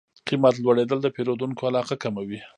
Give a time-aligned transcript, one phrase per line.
[0.27, 2.39] قیمت لوړېدل د پیرودونکو علاقه کموي.